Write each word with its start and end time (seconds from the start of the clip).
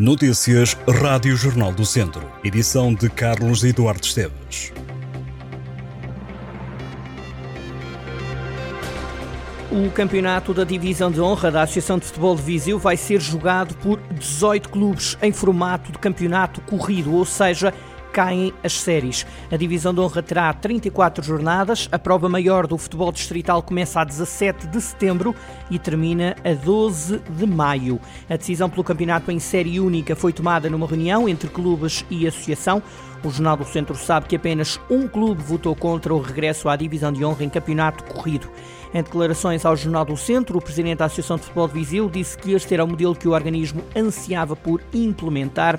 Notícias 0.00 0.74
Rádio 0.88 1.36
Jornal 1.36 1.74
do 1.74 1.84
Centro. 1.84 2.26
Edição 2.42 2.94
de 2.94 3.10
Carlos 3.10 3.62
Eduardo 3.62 4.02
Esteves. 4.02 4.72
O 9.70 9.90
campeonato 9.90 10.54
da 10.54 10.64
Divisão 10.64 11.10
de 11.10 11.20
Honra 11.20 11.50
da 11.50 11.62
Associação 11.64 11.98
de 11.98 12.06
Futebol 12.06 12.34
de 12.34 12.40
Viseu 12.40 12.78
vai 12.78 12.96
ser 12.96 13.20
jogado 13.20 13.74
por 13.74 14.00
18 14.18 14.70
clubes 14.70 15.18
em 15.20 15.32
formato 15.32 15.92
de 15.92 15.98
campeonato 15.98 16.62
corrido, 16.62 17.14
ou 17.14 17.26
seja, 17.26 17.74
caem 18.12 18.52
as 18.62 18.72
séries. 18.72 19.26
A 19.50 19.56
divisão 19.56 19.94
de 19.94 20.00
honra 20.00 20.22
terá 20.22 20.52
34 20.52 21.24
jornadas. 21.24 21.88
A 21.90 21.98
prova 21.98 22.28
maior 22.28 22.66
do 22.66 22.76
futebol 22.76 23.10
distrital 23.10 23.62
começa 23.62 24.00
a 24.00 24.04
17 24.04 24.66
de 24.66 24.80
setembro 24.80 25.34
e 25.70 25.78
termina 25.78 26.36
a 26.44 26.52
12 26.52 27.20
de 27.30 27.46
maio. 27.46 28.00
A 28.28 28.36
decisão 28.36 28.68
pelo 28.68 28.84
campeonato 28.84 29.30
em 29.30 29.38
série 29.38 29.80
única 29.80 30.14
foi 30.14 30.32
tomada 30.32 30.68
numa 30.68 30.86
reunião 30.86 31.28
entre 31.28 31.48
clubes 31.48 32.04
e 32.10 32.26
associação. 32.26 32.82
O 33.22 33.30
Jornal 33.30 33.56
do 33.58 33.64
Centro 33.64 33.94
sabe 33.94 34.26
que 34.26 34.36
apenas 34.36 34.80
um 34.88 35.06
clube 35.06 35.42
votou 35.42 35.76
contra 35.76 36.14
o 36.14 36.20
regresso 36.20 36.68
à 36.68 36.76
divisão 36.76 37.12
de 37.12 37.22
honra 37.24 37.44
em 37.44 37.50
campeonato 37.50 38.04
corrido. 38.04 38.48
Em 38.92 39.02
declarações 39.02 39.64
ao 39.64 39.76
Jornal 39.76 40.04
do 40.04 40.16
Centro, 40.16 40.58
o 40.58 40.62
presidente 40.62 40.98
da 40.98 41.04
Associação 41.04 41.36
de 41.36 41.42
Futebol 41.42 41.68
de 41.68 41.74
Viseu 41.74 42.08
disse 42.08 42.36
que 42.36 42.52
este 42.52 42.74
era 42.74 42.84
o 42.84 42.88
modelo 42.88 43.14
que 43.14 43.28
o 43.28 43.32
organismo 43.32 43.82
ansiava 43.94 44.56
por 44.56 44.82
implementar. 44.92 45.78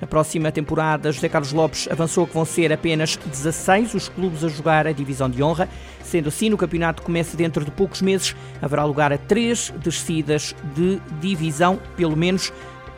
Na 0.00 0.06
próxima 0.06 0.50
temporada, 0.50 1.12
José 1.12 1.28
Carlos 1.28 1.52
Lopes 1.52 1.86
avançou 1.90 2.26
que 2.26 2.32
vão 2.32 2.46
ser 2.46 2.72
apenas 2.72 3.16
16 3.16 3.94
os 3.94 4.08
clubes 4.08 4.42
a 4.42 4.48
jogar 4.48 4.86
a 4.86 4.92
divisão 4.92 5.28
de 5.28 5.42
honra. 5.42 5.68
Sendo 6.02 6.28
assim, 6.28 6.48
no 6.48 6.56
campeonato 6.56 7.02
começa 7.02 7.36
dentro 7.36 7.64
de 7.64 7.70
poucos 7.70 8.00
meses, 8.00 8.34
haverá 8.62 8.84
lugar 8.84 9.12
a 9.12 9.18
três 9.18 9.72
descidas 9.82 10.54
de 10.74 10.98
divisão, 11.20 11.78
pelo 11.96 12.16
menos. 12.16 12.50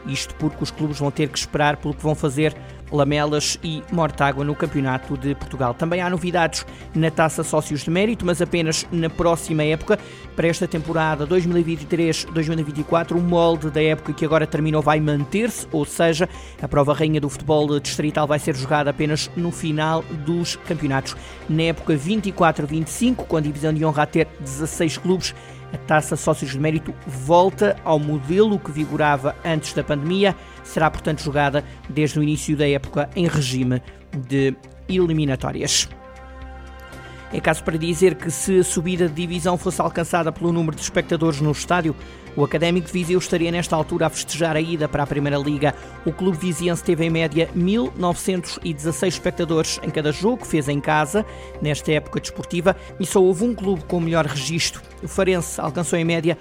Isto 0.07 0.35
porque 0.37 0.63
os 0.63 0.71
clubes 0.71 0.99
vão 0.99 1.11
ter 1.11 1.29
que 1.29 1.39
esperar 1.39 1.77
pelo 1.77 1.95
que 1.95 2.03
vão 2.03 2.15
fazer 2.15 2.55
Lamelas 2.93 3.59
e 3.63 3.83
Mortágua 3.91 4.45
no 4.45 4.55
Campeonato 4.55 5.17
de 5.17 5.35
Portugal. 5.35 5.75
Também 5.75 6.01
há 6.01 6.11
novidades 6.11 6.67
na 6.95 7.11
Taça 7.11 7.43
Sócios 7.43 7.81
de 7.81 7.91
Mérito, 7.91 8.27
mas 8.27 8.43
apenas 8.43 8.87
na 8.93 9.09
próxima 9.09 9.65
época. 9.65 9.99
Para 10.37 10.49
esta 10.49 10.69
temporada 10.69 11.27
2023-2024, 11.27 13.13
o 13.13 13.21
molde 13.21 13.71
da 13.71 13.83
época 13.83 14.13
que 14.13 14.25
agora 14.25 14.47
terminou 14.47 14.81
vai 14.81 15.01
manter-se, 15.01 15.67
ou 15.73 15.85
seja, 15.85 16.29
a 16.61 16.69
prova 16.69 16.95
rainha 16.95 17.21
do 17.21 17.29
futebol 17.29 17.79
distrital 17.81 18.27
vai 18.27 18.39
ser 18.39 18.55
jogada 18.55 18.91
apenas 18.91 19.31
no 19.37 19.51
final 19.51 20.03
dos 20.25 20.57
campeonatos. 20.57 21.17
Na 21.49 21.65
época 21.65 21.95
24-25, 21.95 23.27
com 23.27 23.37
a 23.37 23.41
divisão 23.41 23.73
de 23.73 23.85
honra 23.85 24.03
a 24.05 24.07
ter 24.07 24.29
16 24.41 24.99
clubes, 24.99 25.35
a 25.73 25.79
taça 25.79 26.17
Sócios 26.17 26.51
de 26.51 26.59
Mérito 26.59 26.95
volta 27.07 27.77
ao 27.85 27.99
modelo 27.99 28.59
que 28.59 28.71
vigorava 28.71 29.35
antes 29.45 29.73
da 29.73 29.83
pandemia. 29.83 30.35
Será, 30.63 30.91
portanto, 30.91 31.23
jogada 31.23 31.65
desde 31.89 32.19
o 32.19 32.23
início 32.23 32.57
da 32.57 32.69
época 32.69 33.09
em 33.17 33.27
regime 33.27 33.83
de 34.29 34.55
eliminatórias. 34.89 35.89
É 37.33 37.41
caso 37.41 37.65
para 37.65 37.79
dizer 37.79 38.17
que 38.17 38.31
se 38.31 38.59
a 38.59 38.65
subida 38.65 39.09
de 39.09 39.15
divisão 39.15 39.57
fosse 39.57 39.81
alcançada 39.81 40.31
pelo 40.31 40.53
número 40.53 40.77
de 40.77 40.83
espectadores 40.83 41.41
no 41.41 41.51
estádio, 41.51 41.97
o 42.37 42.45
Académico 42.45 42.87
de 42.87 42.93
Viseu 42.93 43.19
estaria 43.19 43.51
nesta 43.51 43.75
altura 43.75 44.05
a 44.07 44.11
festejar 44.11 44.55
a 44.55 44.61
ida 44.61 44.87
para 44.87 45.03
a 45.03 45.07
Primeira 45.07 45.39
Liga. 45.39 45.75
O 46.05 46.13
clube 46.13 46.37
viziense 46.37 46.85
teve 46.85 47.07
em 47.07 47.11
média 47.11 47.49
1.916 47.57 49.07
espectadores 49.07 49.81
em 49.83 49.89
cada 49.89 50.13
jogo 50.13 50.45
fez 50.45 50.69
em 50.69 50.79
casa 50.79 51.25
nesta 51.63 51.91
época 51.93 52.21
desportiva 52.21 52.77
e 53.01 53.07
só 53.07 53.23
houve 53.23 53.45
um 53.45 53.55
clube 53.55 53.83
com 53.85 53.99
melhor 53.99 54.27
registro. 54.27 54.83
O 55.03 55.09
Farense 55.09 55.59
alcançou 55.59 55.99
em 55.99 56.05
média 56.05 56.37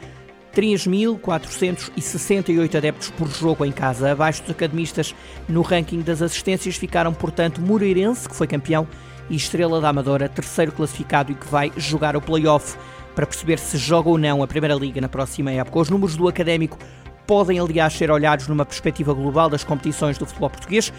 3.468 0.54 2.76
adeptos 2.76 3.10
por 3.12 3.30
jogo 3.30 3.64
em 3.64 3.72
casa. 3.72 4.12
Abaixo 4.12 4.42
dos 4.42 4.52
academistas 4.52 5.16
no 5.48 5.62
ranking 5.62 6.02
das 6.02 6.22
assistências 6.22 6.76
ficaram, 6.76 7.14
portanto, 7.14 7.62
Moreirense, 7.62 8.28
que 8.28 8.36
foi 8.36 8.48
campeão, 8.48 8.86
e 9.32 9.36
Estrela 9.38 9.80
da 9.80 9.88
Amadora, 9.88 10.28
terceiro 10.28 10.74
classificado 10.74 11.32
e 11.32 11.36
que 11.36 11.48
vai 11.48 11.72
jogar 11.78 12.18
o 12.18 12.22
play-off 12.22 12.78
para 13.16 13.26
perceber 13.26 13.58
se 13.58 13.78
joga 13.78 14.10
ou 14.10 14.18
não 14.18 14.44
a 14.44 14.48
Primeira 14.48 14.76
Liga 14.76 15.00
na 15.00 15.08
próxima 15.08 15.52
época. 15.52 15.80
Os 15.80 15.90
números 15.90 16.18
do 16.18 16.28
Académico 16.28 16.78
podem, 17.26 17.58
aliás, 17.58 17.94
ser 17.94 18.12
olhados 18.12 18.50
numa 18.50 18.66
perspectiva 18.66 19.14
global 19.14 19.50
das 19.50 19.64
competições 19.64 20.18
do 20.18 20.26
futebol 20.26 20.50
português. 20.50 20.92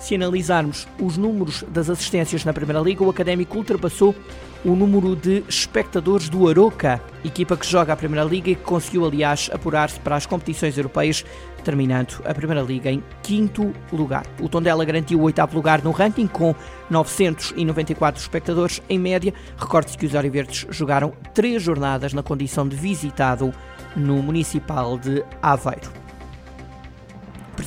Se 0.00 0.14
analisarmos 0.14 0.88
os 0.98 1.18
números 1.18 1.62
das 1.68 1.90
assistências 1.90 2.42
na 2.44 2.54
Primeira 2.54 2.80
Liga, 2.80 3.04
o 3.04 3.10
Académico 3.10 3.58
ultrapassou 3.58 4.14
o 4.64 4.74
número 4.74 5.14
de 5.14 5.44
espectadores 5.46 6.28
do 6.28 6.48
Aroca, 6.48 7.00
equipa 7.22 7.56
que 7.56 7.66
joga 7.66 7.92
a 7.92 7.96
Primeira 7.96 8.24
Liga 8.24 8.50
e 8.50 8.54
que 8.54 8.62
conseguiu, 8.62 9.04
aliás, 9.04 9.50
apurar-se 9.52 10.00
para 10.00 10.16
as 10.16 10.24
competições 10.24 10.76
europeias, 10.76 11.24
terminando 11.62 12.22
a 12.24 12.32
Primeira 12.32 12.62
Liga 12.62 12.90
em 12.90 13.04
quinto 13.22 13.74
lugar. 13.92 14.24
O 14.40 14.48
Tondela 14.48 14.84
garantiu 14.86 15.20
o 15.20 15.24
oitavo 15.24 15.54
lugar 15.54 15.82
no 15.82 15.90
ranking 15.90 16.26
com 16.26 16.54
994 16.88 18.20
espectadores 18.20 18.82
em 18.88 18.98
média. 18.98 19.34
Recorde-se 19.58 19.98
que 19.98 20.06
os 20.06 20.14
Oriverdes 20.14 20.66
jogaram 20.70 21.12
três 21.34 21.62
jornadas 21.62 22.14
na 22.14 22.22
condição 22.22 22.66
de 22.66 22.74
visitado 22.74 23.52
no 23.94 24.22
Municipal 24.22 24.98
de 24.98 25.22
Aveiro. 25.42 25.99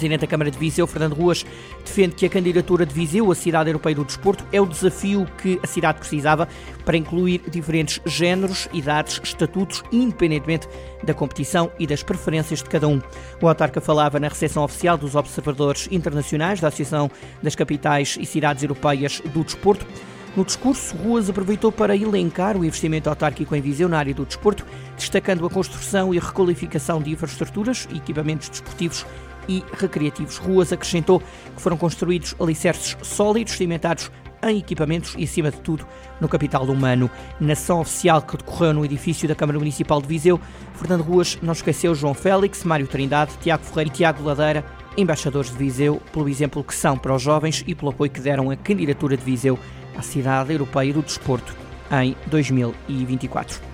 Presidente 0.03 0.19
da 0.19 0.27
Câmara 0.27 0.51
de 0.51 0.57
Viseu, 0.57 0.85
Fernando 0.85 1.13
Ruas, 1.13 1.45
defende 1.85 2.15
que 2.15 2.25
a 2.25 2.29
candidatura 2.29 2.85
de 2.85 2.93
Viseu 2.93 3.31
à 3.31 3.35
Cidade 3.35 3.69
Europeia 3.69 3.95
do 3.95 4.03
Desporto 4.03 4.45
é 4.51 4.59
o 4.59 4.65
desafio 4.65 5.25
que 5.41 5.57
a 5.63 5.67
cidade 5.67 5.99
precisava 5.99 6.45
para 6.83 6.97
incluir 6.97 7.41
diferentes 7.49 8.01
géneros, 8.05 8.67
idades, 8.73 9.21
estatutos, 9.23 9.81
independentemente 9.93 10.67
da 11.05 11.13
competição 11.13 11.71
e 11.79 11.87
das 11.87 12.03
preferências 12.03 12.61
de 12.61 12.69
cada 12.69 12.85
um. 12.85 13.01
O 13.41 13.47
autarca 13.47 13.79
falava 13.79 14.19
na 14.19 14.27
recepção 14.27 14.65
oficial 14.65 14.97
dos 14.97 15.15
observadores 15.15 15.87
internacionais 15.89 16.59
da 16.59 16.67
Associação 16.67 17.09
das 17.41 17.55
Capitais 17.55 18.17
e 18.19 18.25
Cidades 18.25 18.61
Europeias 18.61 19.21
do 19.33 19.41
Desporto. 19.41 19.87
No 20.35 20.43
discurso, 20.43 20.97
Ruas 20.97 21.29
aproveitou 21.29 21.71
para 21.71 21.95
elencar 21.95 22.57
o 22.57 22.65
investimento 22.65 23.07
autárquico 23.07 23.55
em 23.55 23.61
Viseu 23.61 23.87
na 23.87 23.99
área 23.99 24.13
do 24.13 24.25
desporto, 24.25 24.65
destacando 24.97 25.45
a 25.45 25.49
construção 25.49 26.13
e 26.13 26.19
requalificação 26.19 27.01
de 27.01 27.11
infraestruturas 27.11 27.87
e 27.89 27.97
equipamentos 27.97 28.49
desportivos 28.49 29.05
e 29.47 29.63
recreativos. 29.79 30.37
Ruas 30.37 30.71
acrescentou 30.71 31.21
que 31.55 31.61
foram 31.61 31.77
construídos 31.77 32.35
alicerces 32.39 32.97
sólidos, 33.01 33.53
cimentados 33.53 34.11
em 34.43 34.57
equipamentos 34.57 35.15
e, 35.17 35.23
acima 35.23 35.49
de 35.51 35.59
tudo, 35.61 35.87
no 36.19 36.27
capital 36.27 36.63
humano. 36.63 37.09
Na 37.39 37.53
ação 37.53 37.79
oficial 37.79 38.21
que 38.21 38.37
decorreu 38.37 38.73
no 38.73 38.85
edifício 38.85 39.27
da 39.27 39.35
Câmara 39.35 39.57
Municipal 39.57 40.01
de 40.01 40.07
Viseu, 40.07 40.39
Fernando 40.75 41.01
Ruas 41.01 41.37
não 41.41 41.53
esqueceu 41.53 41.95
João 41.95 42.13
Félix, 42.13 42.63
Mário 42.63 42.87
Trindade, 42.87 43.31
Tiago 43.41 43.63
Ferreira 43.63 43.89
e 43.89 43.93
Tiago 43.93 44.23
Ladeira, 44.23 44.65
embaixadores 44.97 45.51
de 45.51 45.57
Viseu, 45.57 46.01
pelo 46.11 46.29
exemplo 46.29 46.63
que 46.63 46.75
são 46.75 46.97
para 46.97 47.15
os 47.15 47.21
jovens 47.21 47.63
e 47.65 47.73
pelo 47.73 47.91
apoio 47.91 48.11
que 48.11 48.21
deram 48.21 48.51
à 48.51 48.55
candidatura 48.55 49.17
de 49.17 49.23
Viseu 49.23 49.57
à 49.97 50.01
Cidade 50.01 50.51
Europeia 50.51 50.93
do 50.93 51.01
Desporto 51.01 51.55
em 51.91 52.15
2024. 52.27 53.72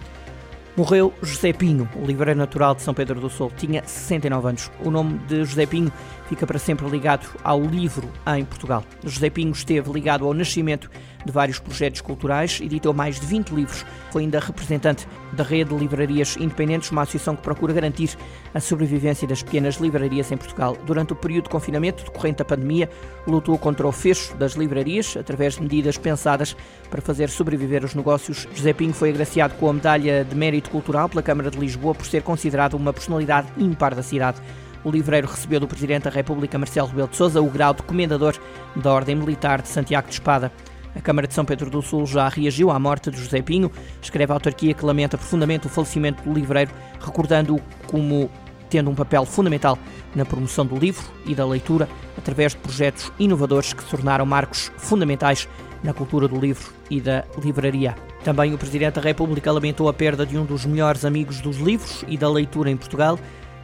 Morreu 0.79 1.13
José 1.21 1.51
Pinho, 1.51 1.89
o 1.93 2.05
livreiro 2.05 2.39
natural 2.39 2.73
de 2.73 2.81
São 2.81 2.93
Pedro 2.93 3.19
do 3.19 3.29
Sul. 3.29 3.51
Tinha 3.57 3.83
69 3.85 4.47
anos. 4.47 4.71
O 4.79 4.89
nome 4.89 5.17
de 5.27 5.43
José 5.43 5.65
Pinho 5.65 5.91
fica 6.29 6.47
para 6.47 6.57
sempre 6.57 6.87
ligado 6.87 7.27
ao 7.43 7.61
livro 7.61 8.09
em 8.37 8.45
Portugal. 8.45 8.81
José 9.03 9.29
Pinho 9.29 9.51
esteve 9.51 9.91
ligado 9.91 10.25
ao 10.25 10.33
nascimento 10.33 10.89
de 11.25 11.31
vários 11.33 11.59
projetos 11.59 11.99
culturais, 11.99 12.59
editou 12.61 12.93
mais 12.93 13.19
de 13.19 13.25
20 13.25 13.49
livros, 13.49 13.85
foi 14.09 14.23
ainda 14.23 14.39
representante 14.39 15.05
da 15.33 15.43
rede 15.43 15.71
de 15.71 15.75
livrarias 15.75 16.37
independentes, 16.37 16.91
uma 16.91 17.01
associação 17.01 17.35
que 17.35 17.41
procura 17.41 17.73
garantir 17.73 18.17
a 18.53 18.59
sobrevivência 18.61 19.27
das 19.27 19.43
pequenas 19.43 19.75
livrarias 19.75 20.31
em 20.31 20.37
Portugal. 20.37 20.77
Durante 20.85 21.11
o 21.11 21.15
período 21.15 21.45
de 21.45 21.49
confinamento 21.49 22.05
decorrente 22.05 22.37
da 22.37 22.45
pandemia, 22.45 22.89
lutou 23.27 23.57
contra 23.57 23.85
o 23.85 23.91
fecho 23.91 24.35
das 24.37 24.53
livrarias 24.53 25.17
através 25.17 25.55
de 25.55 25.61
medidas 25.61 25.97
pensadas 25.97 26.55
para 26.89 27.01
fazer 27.01 27.29
sobreviver 27.29 27.83
os 27.83 27.93
negócios. 27.93 28.47
José 28.55 28.71
Pinho 28.71 28.93
foi 28.93 29.09
agraciado 29.09 29.55
com 29.55 29.69
a 29.69 29.73
medalha 29.73 30.23
de 30.23 30.35
mérito 30.35 30.68
cultural 30.69 31.09
pela 31.09 31.21
Câmara 31.21 31.51
de 31.51 31.57
Lisboa 31.57 31.93
por 31.93 32.05
ser 32.05 32.23
considerado 32.23 32.75
uma 32.75 32.93
personalidade 32.93 33.47
ímpar 33.57 33.93
da 33.93 34.03
cidade. 34.03 34.41
O 34.83 34.89
livreiro 34.89 35.27
recebeu 35.27 35.59
do 35.59 35.67
Presidente 35.67 36.03
da 36.03 36.09
República, 36.09 36.57
Marcelo 36.57 36.87
Rebelo 36.87 37.09
de 37.09 37.17
Sousa, 37.17 37.41
o 37.41 37.49
grau 37.49 37.73
de 37.73 37.83
Comendador 37.83 38.35
da 38.75 38.93
Ordem 38.93 39.15
Militar 39.15 39.61
de 39.61 39.67
Santiago 39.67 40.07
de 40.07 40.13
Espada. 40.13 40.51
A 40.95 41.01
Câmara 41.01 41.27
de 41.27 41.33
São 41.33 41.45
Pedro 41.45 41.69
do 41.69 41.81
Sul 41.81 42.05
já 42.05 42.27
reagiu 42.29 42.71
à 42.71 42.79
morte 42.79 43.11
de 43.11 43.17
José 43.17 43.41
Pinho. 43.41 43.71
Escreve 44.01 44.31
a 44.31 44.35
autarquia 44.35 44.73
que 44.73 44.85
lamenta 44.85 45.17
profundamente 45.17 45.67
o 45.67 45.69
falecimento 45.69 46.23
do 46.23 46.33
livreiro, 46.33 46.71
recordando-o 46.99 47.61
como 47.87 48.29
tendo 48.69 48.89
um 48.89 48.95
papel 48.95 49.25
fundamental 49.25 49.77
na 50.15 50.25
promoção 50.25 50.65
do 50.65 50.77
livro 50.77 51.03
e 51.25 51.33
da 51.35 51.45
leitura, 51.45 51.89
através 52.17 52.53
de 52.53 52.59
projetos 52.59 53.11
inovadores 53.19 53.73
que 53.73 53.83
se 53.83 53.89
tornaram 53.89 54.25
marcos 54.25 54.71
fundamentais 54.77 55.47
na 55.83 55.93
cultura 55.93 56.27
do 56.27 56.39
livro 56.39 56.73
e 56.89 56.99
da 56.99 57.23
livraria. 57.43 57.95
Também 58.23 58.53
o 58.53 58.57
Presidente 58.57 58.95
da 58.95 59.01
República 59.01 59.51
lamentou 59.51 59.87
a 59.87 59.93
perda 59.93 60.25
de 60.25 60.37
um 60.37 60.45
dos 60.45 60.65
melhores 60.65 61.05
amigos 61.05 61.39
dos 61.39 61.57
livros 61.57 62.03
e 62.07 62.17
da 62.17 62.29
leitura 62.29 62.69
em 62.69 62.77
Portugal, 62.77 63.17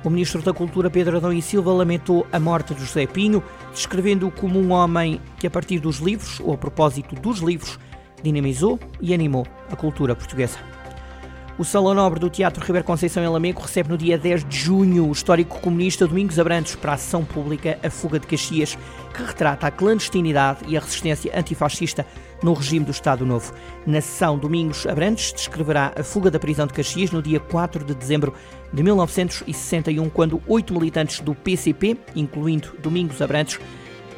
o 0.05 0.09
ministro 0.11 0.39
da 0.43 0.53
Cultura, 0.53 0.87
Pedro 0.87 1.17
Adão 1.17 1.33
e 1.33 1.41
Silva, 1.41 1.73
lamentou 1.73 2.27
a 2.31 2.39
morte 2.39 2.75
de 2.75 2.81
José 2.81 3.07
Pinho, 3.07 3.43
descrevendo-o 3.73 4.29
como 4.29 4.59
um 4.59 4.71
homem 4.71 5.19
que, 5.39 5.47
a 5.47 5.49
partir 5.49 5.79
dos 5.79 5.97
livros, 5.97 6.39
ou 6.41 6.53
a 6.53 6.57
propósito 6.57 7.15
dos 7.15 7.39
livros, 7.39 7.79
dinamizou 8.21 8.79
e 9.01 9.15
animou 9.15 9.47
a 9.71 9.75
cultura 9.75 10.15
portuguesa. 10.15 10.74
O 11.57 11.63
Salão 11.63 11.93
Nobre 11.93 12.19
do 12.19 12.29
Teatro 12.29 12.61
Ribeiro 12.61 12.85
Conceição 12.85 13.23
em 13.23 13.29
Lamego 13.29 13.61
recebe 13.61 13.87
no 13.87 13.97
dia 13.97 14.17
10 14.17 14.43
de 14.43 14.57
junho 14.57 15.07
o 15.07 15.11
histórico 15.13 15.61
comunista 15.61 16.05
Domingos 16.05 16.37
Abrantes 16.37 16.75
para 16.75 16.91
a 16.91 16.95
ação 16.95 17.23
pública 17.23 17.79
A 17.81 17.89
Fuga 17.89 18.19
de 18.19 18.27
Caxias, 18.27 18.77
que 19.13 19.23
retrata 19.23 19.65
a 19.65 19.71
clandestinidade 19.71 20.65
e 20.67 20.75
a 20.75 20.81
resistência 20.81 21.31
antifascista 21.33 22.05
no 22.43 22.51
regime 22.51 22.83
do 22.83 22.91
Estado 22.91 23.25
Novo. 23.25 23.53
Na 23.87 24.01
sessão, 24.01 24.37
Domingos 24.37 24.85
Abrantes 24.85 25.31
descreverá 25.31 25.93
a 25.97 26.03
fuga 26.03 26.29
da 26.29 26.39
prisão 26.39 26.67
de 26.67 26.73
Caxias 26.73 27.11
no 27.11 27.21
dia 27.21 27.39
4 27.39 27.85
de 27.85 27.95
dezembro 27.95 28.33
de 28.73 28.83
1961, 28.83 30.09
quando 30.09 30.43
oito 30.47 30.73
militantes 30.73 31.21
do 31.21 31.33
PCP, 31.33 31.97
incluindo 32.17 32.75
Domingos 32.79 33.21
Abrantes, 33.21 33.61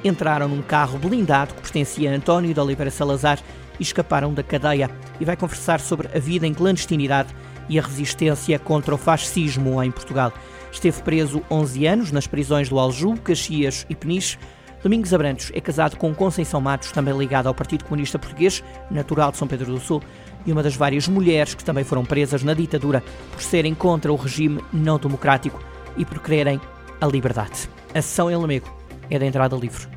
entraram 0.04 0.48
num 0.48 0.64
carro 0.64 0.98
blindado 0.98 1.54
que 1.54 1.62
pertencia 1.62 2.12
a 2.12 2.16
António 2.16 2.52
de 2.52 2.60
Oliveira 2.60 2.90
Salazar 2.90 3.40
e 3.80 3.84
escaparam 3.84 4.34
da 4.34 4.44
cadeia. 4.44 4.90
E 5.20 5.26
vai 5.26 5.36
conversar 5.36 5.80
sobre 5.80 6.08
a 6.16 6.20
vida 6.20 6.46
em 6.48 6.54
clandestinidade 6.54 7.34
e 7.70 7.80
a 7.80 7.82
resistência 7.82 8.58
contra 8.60 8.96
o 8.96 8.98
fascismo 8.98 9.82
em 9.84 9.92
Portugal. 9.92 10.32
Esteve 10.72 11.02
preso 11.02 11.42
11 11.50 11.86
anos 11.88 12.12
nas 12.12 12.28
prisões 12.28 12.70
do 12.70 12.80
Aljube, 12.80 13.20
Caxias 13.22 13.86
e 13.90 13.96
Peniche. 13.96 14.38
Domingos 14.84 15.14
Abrantes 15.14 15.52
é 15.54 15.60
casado 15.60 15.98
com 15.98 16.14
Conceição 16.14 16.62
Matos, 16.62 16.92
também 16.92 17.18
ligada 17.18 17.50
ao 17.50 17.56
Partido 17.56 17.84
Comunista 17.84 18.20
Português, 18.20 18.64
natural 18.92 19.32
de 19.32 19.38
São 19.38 19.48
Pedro 19.48 19.74
do 19.74 19.80
Sul, 19.80 20.02
e 20.46 20.52
uma 20.52 20.62
das 20.62 20.76
várias 20.76 21.08
mulheres 21.08 21.56
que 21.56 21.64
também 21.64 21.84
foram 21.84 22.06
presas 22.06 22.44
na 22.44 22.54
ditadura 22.54 23.04
por 23.32 23.42
serem 23.42 23.74
contra 23.74 24.14
o 24.14 24.16
regime 24.16 24.64
não 24.72 25.00
democrático 25.00 25.62
e 25.98 26.06
por 26.06 26.20
quererem 26.20 26.62
a 27.02 27.08
liberdade. 27.08 27.70
A 27.90 28.02
sessão 28.02 28.30
em 28.30 28.36
Lamego 28.36 28.72
é 29.10 29.18
da 29.18 29.26
entrada 29.26 29.56
livre. 29.56 29.97